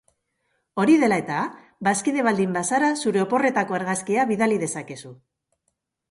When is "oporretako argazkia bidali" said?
3.25-4.57